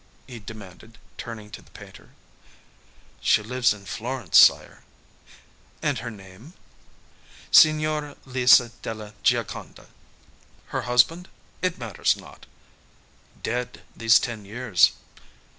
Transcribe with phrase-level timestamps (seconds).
[0.25, 2.09] he demanded, turning to the painter.
[3.19, 4.81] "She lives in Florence, sire."
[5.79, 6.53] "And her name?"
[7.51, 9.89] "Signora Lisa della Gioconda."
[10.69, 11.27] "Her husband?
[11.61, 12.47] It matters not."
[13.43, 14.93] "Dead these ten years."